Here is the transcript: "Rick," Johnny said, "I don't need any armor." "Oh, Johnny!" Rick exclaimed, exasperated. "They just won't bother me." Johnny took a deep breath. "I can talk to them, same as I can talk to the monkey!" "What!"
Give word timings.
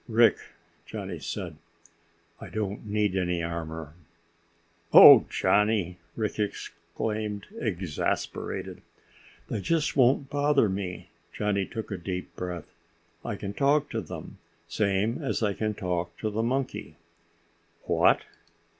"Rick," 0.09 0.37
Johnny 0.87 1.19
said, 1.19 1.57
"I 2.39 2.49
don't 2.49 2.87
need 2.87 3.15
any 3.15 3.43
armor." 3.43 3.93
"Oh, 4.91 5.27
Johnny!" 5.29 5.99
Rick 6.15 6.39
exclaimed, 6.39 7.45
exasperated. 7.59 8.81
"They 9.47 9.61
just 9.61 9.95
won't 9.95 10.27
bother 10.31 10.69
me." 10.69 11.09
Johnny 11.31 11.67
took 11.67 11.91
a 11.91 11.97
deep 11.97 12.35
breath. 12.35 12.73
"I 13.23 13.35
can 13.35 13.53
talk 13.53 13.91
to 13.91 14.01
them, 14.01 14.39
same 14.67 15.21
as 15.23 15.43
I 15.43 15.53
can 15.53 15.75
talk 15.75 16.17
to 16.17 16.31
the 16.31 16.41
monkey!" 16.41 16.95
"What!" 17.83 18.23